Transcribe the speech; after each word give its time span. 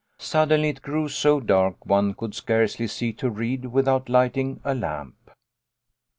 Sud 0.17 0.49
denly 0.49 0.69
it 0.71 0.81
grew 0.81 1.07
so 1.07 1.39
dark 1.39 1.85
one 1.85 2.15
could 2.15 2.33
scarcely 2.33 2.87
see 2.87 3.13
to 3.13 3.29
read 3.29 3.67
without 3.67 4.09
lighting 4.09 4.59
a 4.63 4.73
lamp. 4.73 5.29